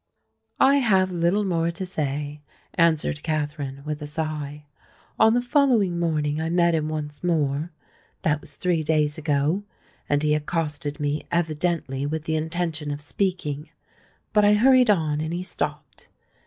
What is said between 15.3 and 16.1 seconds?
he stopped.